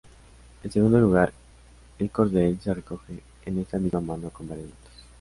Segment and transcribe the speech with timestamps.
[0.63, 1.31] En segundo lugar,
[1.99, 4.91] el cordel se recoge en esta misma mano con varias vueltas.